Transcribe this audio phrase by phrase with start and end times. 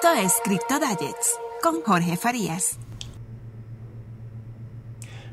[0.00, 2.78] Esto es Crypto Digest con Jorge Farías.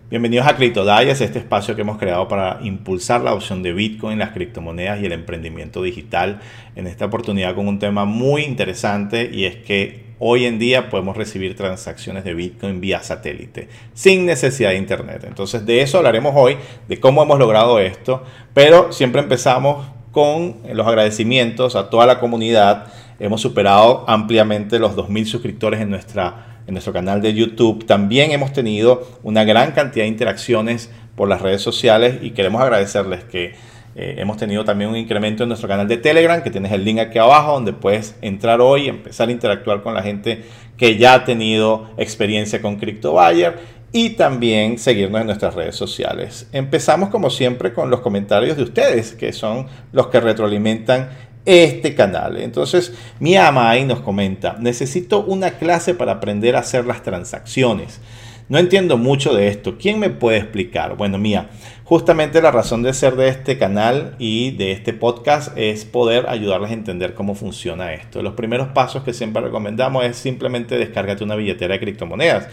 [0.09, 4.31] Bienvenidos a CryptoDias, este espacio que hemos creado para impulsar la opción de Bitcoin, las
[4.31, 6.41] criptomonedas y el emprendimiento digital.
[6.75, 11.16] En esta oportunidad con un tema muy interesante y es que hoy en día podemos
[11.16, 15.25] recibir transacciones de Bitcoin vía satélite sin necesidad de internet.
[15.27, 16.57] Entonces de eso hablaremos hoy,
[16.88, 18.23] de cómo hemos logrado esto,
[18.55, 22.88] pero siempre empezamos con los agradecimientos a toda la comunidad.
[23.19, 27.86] Hemos superado ampliamente los 2.000 suscriptores en nuestra en nuestro canal de YouTube.
[27.86, 33.23] También hemos tenido una gran cantidad de interacciones por las redes sociales y queremos agradecerles
[33.23, 33.53] que
[33.95, 37.00] eh, hemos tenido también un incremento en nuestro canal de Telegram, que tienes el link
[37.00, 40.44] aquí abajo, donde puedes entrar hoy y empezar a interactuar con la gente
[40.75, 46.50] que ya ha tenido experiencia con CryptoBuyer y también seguirnos en nuestras redes sociales.
[46.52, 51.08] Empezamos como siempre con los comentarios de ustedes, que son los que retroalimentan
[51.45, 52.38] este canal.
[52.38, 58.02] Entonces, mi ama ahí nos comenta, necesito una clase para aprender a hacer las transacciones.
[58.47, 59.75] No entiendo mucho de esto.
[59.79, 60.95] ¿Quién me puede explicar?
[60.97, 61.49] Bueno, mía,
[61.83, 66.69] justamente la razón de ser de este canal y de este podcast es poder ayudarles
[66.69, 68.21] a entender cómo funciona esto.
[68.21, 72.47] Los primeros pasos que siempre recomendamos es simplemente descargarte una billetera de criptomonedas.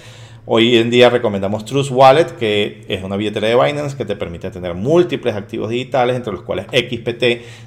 [0.44, 4.50] Hoy en día recomendamos Trust Wallet, que es una billetera de Binance que te permite
[4.50, 7.22] tener múltiples activos digitales, entre los cuales XPT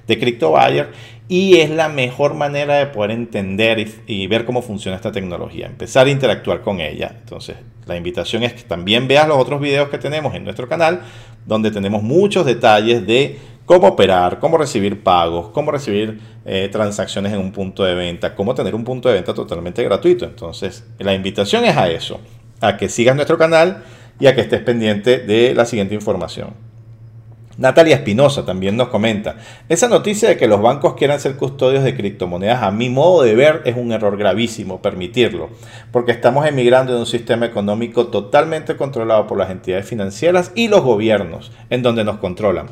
[0.05, 0.89] de CryptoBuyer,
[1.29, 6.07] y es la mejor manera de poder entender y, ver cómo funciona esta tecnología, empezar
[6.07, 7.15] a interactuar con ella.
[7.17, 10.99] Entonces, la invitación es que también veas los otros videos que tenemos en nuestro canal,
[11.45, 17.39] donde tenemos muchos detalles de cómo operar, cómo recibir pagos, cómo recibir eh, transacciones en
[17.39, 20.25] un punto de venta, cómo tener un punto de venta totalmente gratuito.
[20.25, 22.19] Entonces, la invitación es a eso
[22.67, 23.83] a que sigas nuestro canal
[24.19, 26.53] y a que estés pendiente de la siguiente información.
[27.57, 29.37] Natalia Espinosa también nos comenta,
[29.69, 33.33] esa noticia de que los bancos quieran ser custodios de criptomonedas, a mi modo de
[33.33, 35.49] ver, es un error gravísimo permitirlo,
[35.91, 40.81] porque estamos emigrando de un sistema económico totalmente controlado por las entidades financieras y los
[40.81, 42.67] gobiernos, en donde nos controlan.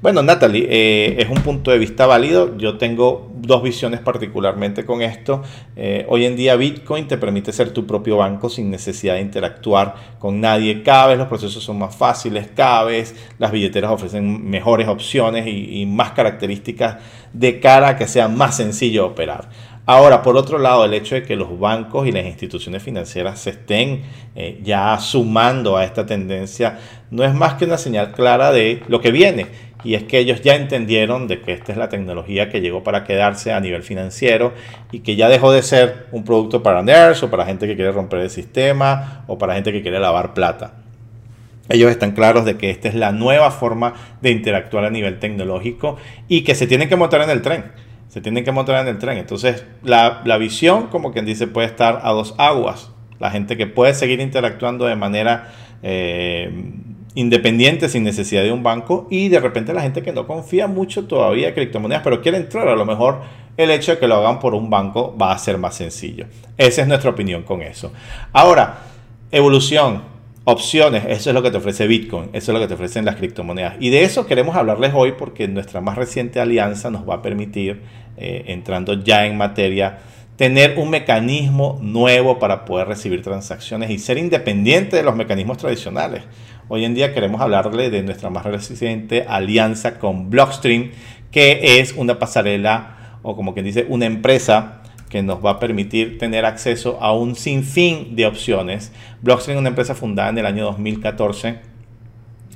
[0.00, 5.02] Bueno, Natalie, eh, es un punto de vista válido, yo tengo dos visiones particularmente con
[5.02, 5.42] esto.
[5.76, 9.94] Eh, hoy en día Bitcoin te permite ser tu propio banco sin necesidad de interactuar
[10.18, 14.88] con nadie, cada vez los procesos son más fáciles, cada vez las billeteras ofrecen mejores
[14.88, 16.98] opciones y, más características
[17.32, 19.48] de cara a que sea más sencillo operar.
[19.86, 23.50] Ahora, por otro lado, el hecho de que los bancos y las instituciones financieras se
[23.50, 24.02] estén
[24.36, 26.78] eh, ya sumando a esta tendencia
[27.10, 29.46] no es más que una señal clara de lo que viene.
[29.84, 33.04] Y es que ellos ya entendieron de que esta es la tecnología que llegó para
[33.04, 34.52] quedarse a nivel financiero
[34.92, 37.92] y que ya dejó de ser un producto para nerds o para gente que quiere
[37.92, 40.87] romper el sistema o para gente que quiere lavar plata.
[41.68, 45.96] Ellos están claros de que esta es la nueva forma de interactuar a nivel tecnológico
[46.28, 47.64] y que se tienen que montar en el tren.
[48.08, 49.18] Se tienen que montar en el tren.
[49.18, 52.90] Entonces, la, visión, como quien dice, puede estar a dos aguas.
[53.18, 55.52] La gente que puede seguir interactuando de manera
[55.82, 56.50] eh,
[57.14, 59.06] independiente, sin necesidad de un banco.
[59.10, 62.68] Y de repente la gente que no confía mucho todavía en criptomonedas, pero quiere entrar.
[62.68, 63.20] A lo mejor
[63.58, 66.26] el hecho de que lo hagan por un banco va a ser más sencillo.
[66.56, 67.92] Esa es nuestra opinión con eso.
[68.32, 68.78] Ahora,
[69.30, 70.02] evolución
[70.50, 73.16] opciones, eso es lo que te ofrece Bitcoin, eso es lo que te ofrecen las
[73.16, 73.74] criptomonedas.
[73.80, 77.82] Y de eso queremos hablarles hoy porque nuestra más reciente alianza nos va a permitir,
[78.16, 79.98] eh, entrando ya en materia,
[80.36, 86.22] tener un mecanismo nuevo para poder recibir transacciones y ser independiente de los mecanismos tradicionales.
[86.68, 90.92] Hoy en día queremos hablarle de nuestra más reciente alianza con Blockstream,
[91.30, 94.77] que es una pasarela o como quien dice, una empresa
[95.08, 98.92] que nos va a permitir tener acceso a un sinfín de opciones.
[99.22, 101.60] Blockstream es una empresa fundada en el año 2014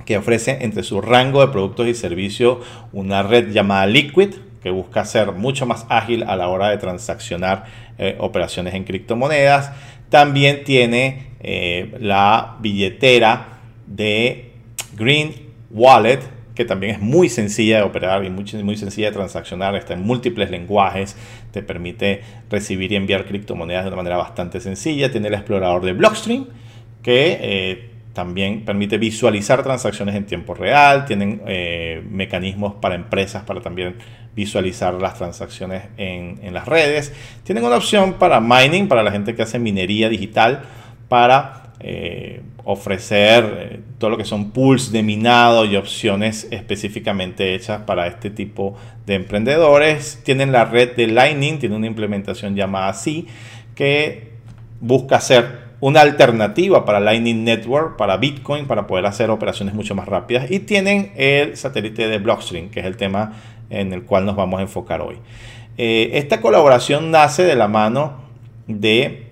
[0.04, 2.58] que ofrece entre su rango de productos y servicios
[2.92, 7.64] una red llamada Liquid que busca ser mucho más ágil a la hora de transaccionar
[7.98, 9.72] eh, operaciones en criptomonedas.
[10.08, 14.52] También tiene eh, la billetera de
[14.96, 15.34] Green
[15.70, 16.20] Wallet,
[16.54, 20.02] que también es muy sencilla de operar y muy, muy sencilla de transaccionar, está en
[20.02, 21.16] múltiples lenguajes,
[21.50, 25.92] te permite recibir y enviar criptomonedas de una manera bastante sencilla, tiene el explorador de
[25.94, 26.46] Blockstream,
[27.02, 33.60] que eh, también permite visualizar transacciones en tiempo real, tienen eh, mecanismos para empresas para
[33.60, 33.96] también
[34.34, 37.12] visualizar las transacciones en, en las redes,
[37.44, 40.62] tienen una opción para mining, para la gente que hace minería digital,
[41.08, 47.82] para eh, ofrecer eh, todo lo que son pools de minado y opciones específicamente hechas
[47.82, 48.76] para este tipo
[49.06, 50.20] de emprendedores.
[50.24, 53.26] Tienen la red de Lightning, tiene una implementación llamada así,
[53.74, 54.32] que
[54.80, 60.06] busca ser una alternativa para Lightning Network, para Bitcoin, para poder hacer operaciones mucho más
[60.06, 60.48] rápidas.
[60.50, 63.32] Y tienen el satélite de Blockstream, que es el tema
[63.68, 65.16] en el cual nos vamos a enfocar hoy.
[65.78, 68.22] Eh, esta colaboración nace de la mano
[68.68, 69.31] de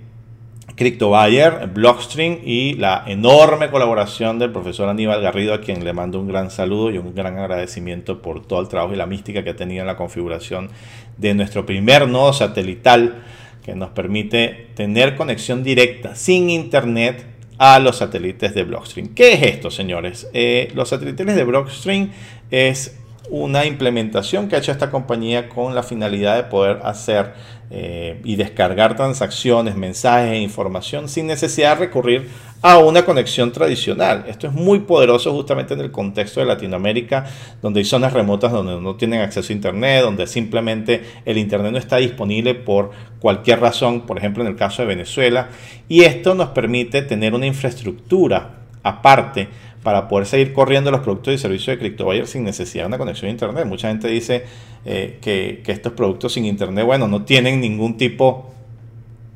[0.80, 6.26] CryptoBuyer, Blockstream y la enorme colaboración del profesor Aníbal Garrido, a quien le mando un
[6.26, 9.56] gran saludo y un gran agradecimiento por todo el trabajo y la mística que ha
[9.56, 10.70] tenido en la configuración
[11.18, 13.24] de nuestro primer nodo satelital
[13.62, 17.26] que nos permite tener conexión directa sin internet
[17.58, 19.08] a los satélites de Blockstream.
[19.08, 20.30] ¿Qué es esto, señores?
[20.32, 22.10] Eh, los satélites de Blockstream
[22.50, 22.98] es
[23.30, 27.32] una implementación que ha hecho esta compañía con la finalidad de poder hacer
[27.70, 32.28] eh, y descargar transacciones, mensajes e información sin necesidad de recurrir
[32.60, 34.24] a una conexión tradicional.
[34.26, 37.24] Esto es muy poderoso justamente en el contexto de Latinoamérica,
[37.62, 41.78] donde hay zonas remotas donde no tienen acceso a Internet, donde simplemente el Internet no
[41.78, 42.90] está disponible por
[43.20, 45.48] cualquier razón, por ejemplo en el caso de Venezuela.
[45.88, 49.48] Y esto nos permite tener una infraestructura aparte
[49.82, 53.28] para poder seguir corriendo los productos y servicios de CryptoBuyer sin necesidad de una conexión
[53.28, 53.66] a Internet.
[53.66, 54.44] Mucha gente dice
[54.84, 58.50] eh, que, estos productos sin Internet, bueno, no tienen ningún tipo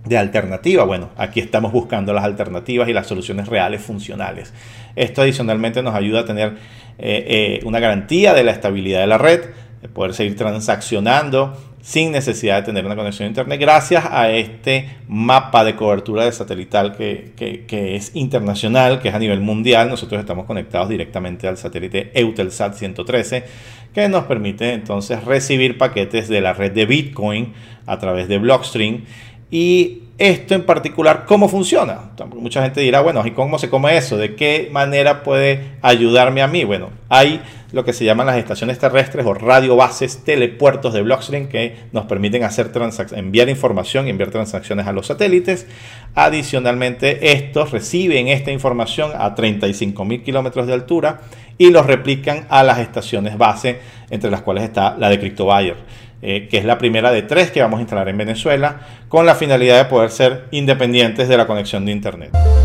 [0.04, 0.84] de alternativa.
[0.84, 4.52] Bueno, aquí estamos buscando las alternativas y las soluciones reales funcionales.
[4.96, 6.56] Esto adicionalmente nos ayuda a tener
[6.98, 9.40] eh, eh, una garantía de la estabilidad de la red,
[9.84, 14.88] de poder seguir transaccionando sin necesidad de tener una conexión a Internet, gracias a este
[15.06, 17.34] mapa de cobertura de satelital que,
[17.68, 19.90] es internacional, que es a nivel mundial.
[19.90, 23.44] Nosotros estamos conectados directamente al satélite Eutelsat 113,
[23.92, 27.52] que nos permite entonces recibir paquetes de la red de Bitcoin
[27.84, 29.04] a través de Blockstream.
[29.50, 32.10] Y esto en particular, ¿cómo funciona?
[32.36, 34.16] Mucha gente dirá, bueno, ¿y cómo se come eso?
[34.16, 36.62] ¿De qué manera puede ayudarme a mí?
[36.64, 37.40] Bueno, hay
[37.72, 42.44] lo que se llaman las estaciones terrestres o radiobases telepuertos de Blockstream que nos permiten
[42.44, 42.70] hacer
[43.16, 45.66] enviar información y enviar transacciones a los satélites.
[46.14, 51.22] Adicionalmente, estos reciben esta información a 35.000 kilómetros de altura
[51.58, 53.80] y los replican a las estaciones base,
[54.10, 55.76] entre las cuales está la de CryptoBuyer,
[56.22, 59.34] eh, que es la primera de tres que vamos a instalar en Venezuela, con la
[59.34, 62.63] finalidad de poder ser independientes de la conexión de Internet.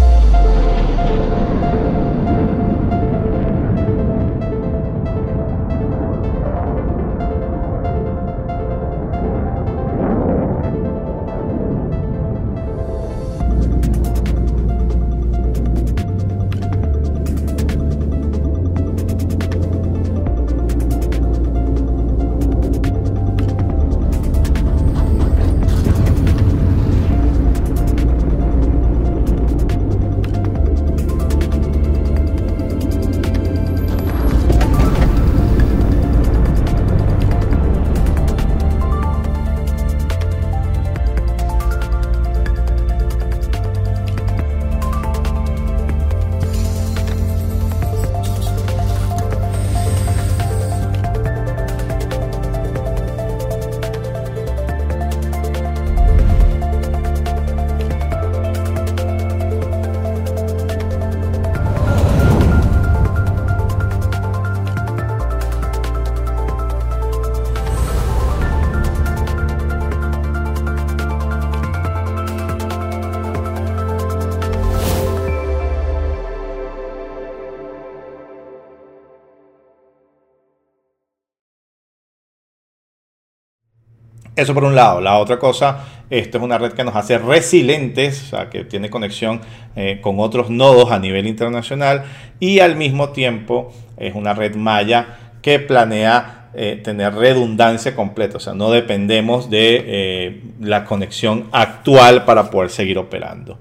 [84.39, 85.01] Eso por un lado.
[85.01, 88.89] La otra cosa, esto es una red que nos hace resilientes, o sea, que tiene
[88.89, 89.41] conexión
[89.75, 92.05] eh, con otros nodos a nivel internacional
[92.39, 98.39] y al mismo tiempo es una red maya que planea eh, tener redundancia completa, o
[98.39, 103.59] sea, no dependemos de eh, la conexión actual para poder seguir operando.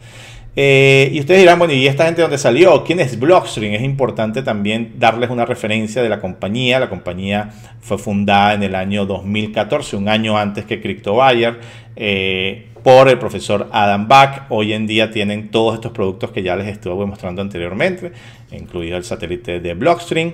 [0.60, 2.82] Eh, y ustedes dirán, bueno, ¿y esta gente dónde salió?
[2.82, 3.74] ¿Quién es Blockstream?
[3.74, 6.80] Es importante también darles una referencia de la compañía.
[6.80, 7.50] La compañía
[7.80, 11.60] fue fundada en el año 2014, un año antes que CryptoBuyer,
[11.94, 14.46] eh, por el profesor Adam Back.
[14.48, 18.10] Hoy en día tienen todos estos productos que ya les estuve mostrando anteriormente,
[18.50, 20.32] incluido el satélite de Blockstream.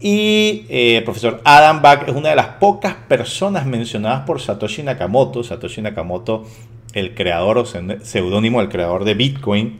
[0.00, 4.82] Y eh, el profesor Adam Back es una de las pocas personas mencionadas por Satoshi
[4.82, 5.44] Nakamoto.
[5.44, 6.46] Satoshi Nakamoto
[6.94, 9.78] el creador o seudónimo, el creador de Bitcoin,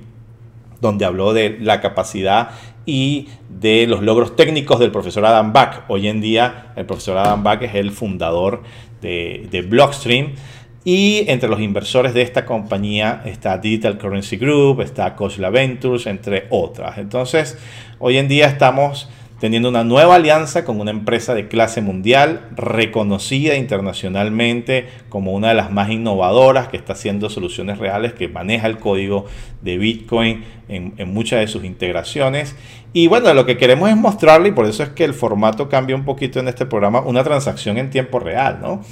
[0.81, 2.51] donde habló de la capacidad
[2.87, 5.85] y de los logros técnicos del profesor Adam Back.
[5.89, 8.63] Hoy en día el profesor Adam Back es el fundador
[9.01, 10.35] de, Blockstream.
[10.83, 16.47] Y entre los inversores de esta compañía está Digital Currency Group, está Khosla Ventures, entre
[16.49, 16.97] otras.
[16.97, 17.59] Entonces,
[17.99, 23.57] hoy en día estamos teniendo una nueva alianza con una empresa de clase mundial, reconocida
[23.57, 28.79] internacionalmente como una de las más innovadoras, que está haciendo soluciones reales, que maneja el
[28.79, 29.25] código
[29.63, 32.55] de Bitcoin en, muchas de sus integraciones.
[32.93, 35.97] Y bueno, lo que queremos es mostrarle, y por eso es que el formato cambia
[35.97, 38.83] un poquito en este programa, una transacción en tiempo real, ¿no?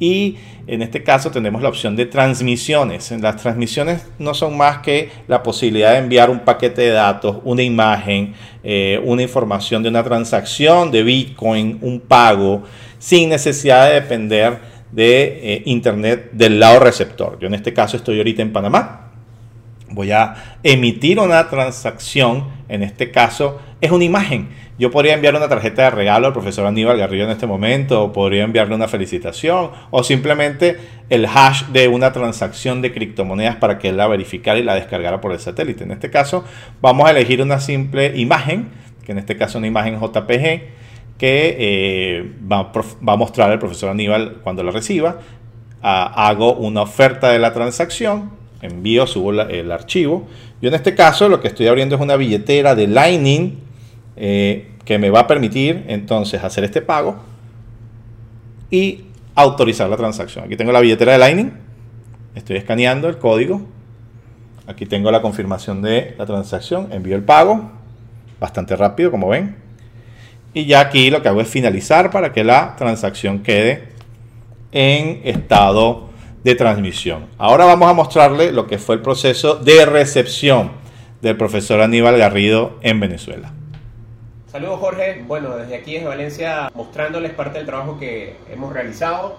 [0.00, 0.36] Y
[0.66, 3.10] en este caso tenemos la opción de transmisiones.
[3.10, 7.62] Las transmisiones no son más que la posibilidad de enviar un paquete de datos, una
[7.62, 12.62] imagen, eh, una información de una transacción de Bitcoin, un pago,
[12.98, 14.58] sin necesidad de depender
[14.92, 17.38] de eh, Internet del lado receptor.
[17.40, 19.07] Yo en este caso estoy ahorita en Panamá.
[19.90, 25.48] Voy a emitir una transacción, en este caso es una imagen yo podría enviar una
[25.48, 29.72] tarjeta de regalo al profesor Aníbal Garrido en este momento, o podría enviarle una felicitación,
[29.90, 30.76] o simplemente
[31.10, 35.20] el hash de una transacción de criptomonedas para que él la verificara y la descargara
[35.20, 35.82] por el satélite.
[35.82, 36.44] En este caso,
[36.80, 38.68] vamos a elegir una simple imagen,
[39.04, 40.62] que en este caso una imagen JPG,
[41.18, 45.18] que eh, va, a mostrar al profesor Aníbal cuando la reciba.
[45.82, 48.30] Ah, hago una oferta de la transacción,
[48.62, 50.26] envío, subo el archivo.
[50.60, 53.58] Yo en este caso lo que estoy abriendo es una billetera de Lightning
[54.16, 57.16] eh, que me va a permitir entonces hacer este pago
[58.70, 60.44] y autorizar la transacción.
[60.44, 61.52] Aquí tengo la billetera de Lightning,
[62.34, 63.62] estoy escaneando el código,
[64.66, 67.70] aquí tengo la confirmación de la transacción, envío el pago,
[68.40, 69.56] bastante rápido como ven,
[70.54, 73.90] y ya aquí lo que hago es finalizar para que la transacción quede
[74.72, 76.07] en estado
[76.48, 77.26] de transmisión.
[77.36, 80.70] Ahora vamos a mostrarle lo que fue el proceso de recepción
[81.20, 83.52] del profesor Aníbal Garrido en Venezuela.
[84.50, 89.36] Saludos Jorge, bueno desde aquí desde Valencia mostrándoles parte del trabajo que hemos realizado.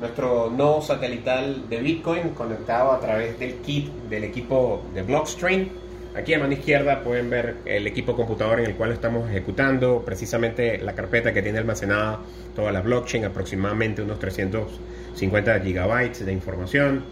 [0.00, 5.68] Nuestro nodo satelital de Bitcoin conectado a través del kit del equipo de Blockstream.
[6.14, 10.78] Aquí a mano izquierda pueden ver el equipo computador en el cual estamos ejecutando, precisamente
[10.78, 12.20] la carpeta que tiene almacenada
[12.54, 17.04] toda la blockchain, aproximadamente unos 350 gigabytes de información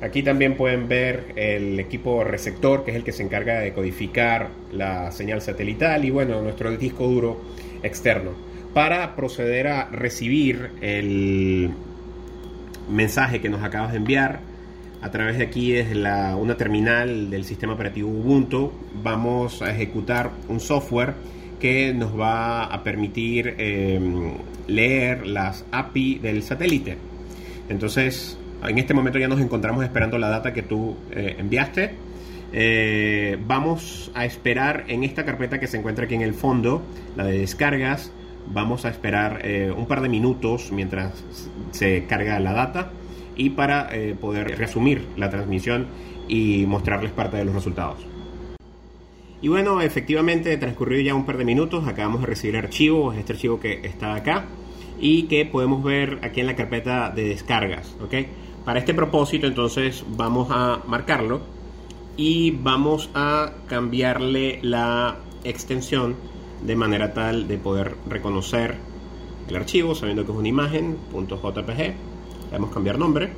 [0.00, 4.50] Aquí también pueden ver el equipo receptor, que es el que se encarga de codificar
[4.72, 7.40] la señal satelital y bueno, nuestro disco duro
[7.82, 8.30] externo.
[8.72, 11.70] Para proceder a recibir el
[12.88, 14.38] mensaje que nos acabas de enviar,
[15.00, 20.58] a través de aquí es una terminal del sistema operativo Ubuntu, vamos a ejecutar un
[20.60, 21.14] software
[21.60, 24.34] que nos va a permitir em,
[24.66, 26.96] leer las API del satélite.
[27.68, 31.94] Entonces, en este momento ya nos encontramos esperando la data que tú eh, enviaste.
[32.52, 36.82] Eh, vamos a esperar en esta carpeta que se encuentra aquí en el fondo,
[37.16, 38.12] la de descargas.
[38.50, 41.22] Vamos a esperar eh, un par de minutos mientras
[41.72, 42.90] se carga la data
[43.38, 43.88] y para
[44.20, 45.86] poder resumir la transmisión
[46.28, 47.98] y mostrarles parte de los resultados.
[49.40, 53.34] Y bueno, efectivamente transcurrió ya un par de minutos, acabamos de recibir el archivo, este
[53.34, 54.46] archivo que está acá
[55.00, 58.14] y que podemos ver aquí en la carpeta de descargas, ¿ok?
[58.64, 61.40] Para este propósito entonces vamos a marcarlo
[62.16, 66.16] y vamos a cambiarle la extensión
[66.66, 68.74] de manera tal de poder reconocer
[69.48, 71.94] el archivo sabiendo que es una imagen .jpg
[72.50, 73.30] le vamos a cambiar nombre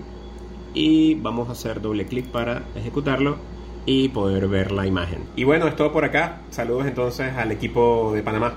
[0.75, 3.37] y vamos a hacer doble clic para ejecutarlo
[3.87, 5.25] y poder ver la imagen.
[5.37, 6.43] Y bueno es todo por acá.
[6.51, 8.55] Saludos entonces al equipo de Panamá.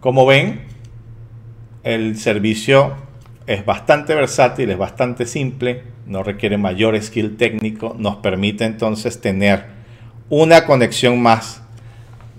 [0.00, 0.62] Como ven
[1.82, 2.94] el servicio
[3.46, 9.66] es bastante versátil, es bastante simple, no requiere mayor skill técnico, nos permite entonces tener
[10.28, 11.62] una conexión más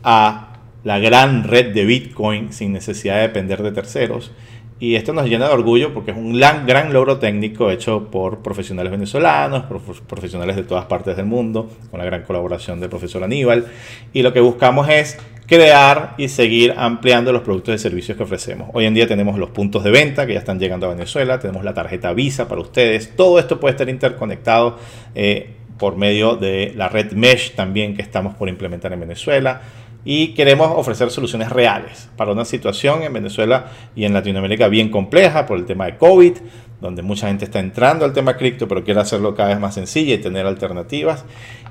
[0.04, 0.51] a
[0.84, 4.32] la gran red de Bitcoin sin necesidad de depender de terceros.
[4.80, 8.40] Y esto nos llena de orgullo porque es un gran, gran logro técnico hecho por
[8.40, 9.66] profesionales venezolanos,
[10.08, 13.68] profesionales de todas partes del mundo, con la gran colaboración del profesor Aníbal.
[14.12, 18.70] Y lo que buscamos es crear y seguir ampliando los productos y servicios que ofrecemos.
[18.74, 21.64] Hoy en día tenemos los puntos de venta que ya están llegando a Venezuela, tenemos
[21.64, 24.80] la tarjeta Visa para ustedes, todo esto puede estar interconectado
[25.14, 29.62] eh, por medio de la red Mesh también que estamos por implementar en Venezuela
[30.04, 35.46] y queremos ofrecer soluciones reales para una situación en Venezuela y en Latinoamérica bien compleja
[35.46, 36.34] por el tema de COVID,
[36.80, 40.16] donde mucha gente está entrando al tema cripto pero quiere hacerlo cada vez más sencilla
[40.16, 41.26] y tener alternativas.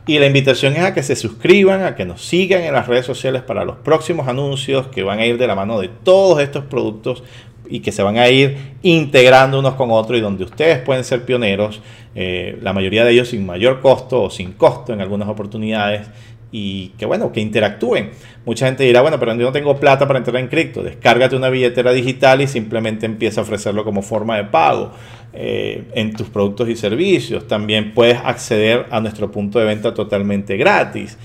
[0.06, 3.04] Y la invitación es a que se suscriban, a que nos sigan en las redes
[3.04, 6.64] sociales para los próximos anuncios que van a ir de la mano de todos estos
[6.64, 7.22] productos
[7.68, 11.24] y que se van a ir integrando unos con otros y donde ustedes pueden ser
[11.24, 11.80] pioneros,
[12.16, 16.08] eh, la mayoría de ellos sin mayor costo o sin costo en algunas oportunidades
[16.52, 18.10] y que bueno, que interactúen.
[18.44, 20.82] Mucha gente dirá, bueno, pero yo no tengo plata para entrar en cripto.
[20.82, 24.92] Descárgate una billetera digital y simplemente empieza a ofrecerlo como forma de pago
[25.32, 27.46] eh, en tus productos y servicios.
[27.46, 31.18] También puedes acceder a nuestro punto de venta totalmente gratis.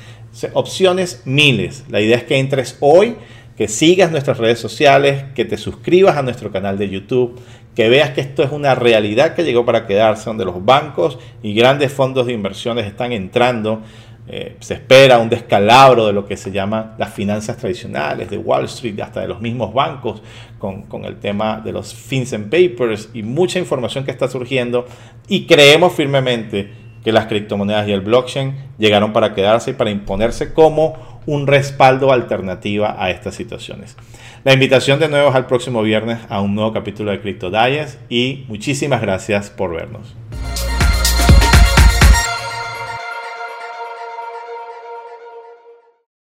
[0.53, 1.85] opciones miles.
[1.89, 3.15] La idea es que entres hoy,
[3.57, 7.39] que sigas nuestras redes sociales, que te suscribas a nuestro canal de YouTube,
[7.73, 11.53] que veas que esto es una realidad que llegó para quedarse, donde los bancos y
[11.53, 13.81] grandes fondos de inversiones están entrando
[14.27, 18.65] eh, se espera un descalabro de lo que se llama las finanzas tradicionales de Wall
[18.65, 20.21] Street, hasta de los mismos bancos,
[20.57, 24.85] con, con el tema de los FinCEN Papers y mucha información que está surgiendo.
[25.27, 26.71] Y creemos firmemente
[27.03, 32.11] que las criptomonedas y el blockchain llegaron para quedarse y para imponerse como un respaldo
[32.11, 33.95] alternativa a estas situaciones.
[34.43, 37.99] La invitación de nuevo es al próximo viernes a un nuevo capítulo de Crypto Digest
[38.09, 40.15] y muchísimas gracias por vernos.